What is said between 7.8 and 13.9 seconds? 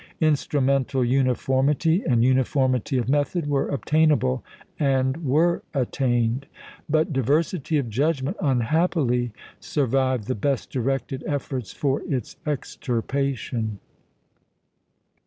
judgment unhappily survived the best directed efforts for its extirpation.